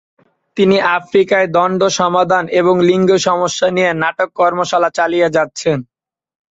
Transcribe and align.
তিনি 0.57 0.77
আফ্রিকায় 0.97 1.47
দ্বন্দ্ব 1.47 1.83
সমাধান 1.99 2.43
এবং 2.59 2.75
লিঙ্গ 2.89 3.09
সমস্যা 3.27 3.67
নিয়ে 3.69 3.91
নাটক 4.01 4.29
কর্মশালা 4.39 4.89
চালিয়ে 4.97 5.27
যাচ্ছেন। 5.35 5.77